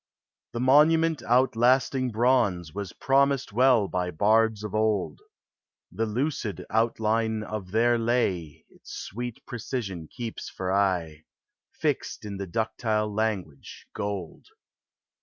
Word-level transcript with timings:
The 0.53 0.59
monument 0.59 1.21
outlasting 1.21 2.09
bronze 2.09 2.73
Was 2.73 2.91
promised 2.91 3.53
well 3.53 3.87
by 3.87 4.09
bards 4.09 4.63
of 4.63 4.73
old; 4.73 5.21
The 5.91 6.07
lucid 6.07 6.65
outline 6.71 7.43
of 7.43 7.69
their 7.69 7.99
lay 7.99 8.65
Its 8.71 8.93
sweet 8.93 9.45
precision 9.45 10.07
keeps 10.07 10.49
for 10.49 10.71
aye, 10.73 11.25
Fixed 11.71 12.25
in 12.25 12.37
the 12.37 12.47
ductile 12.47 13.13
language 13.13 13.85
gold. 13.93 14.47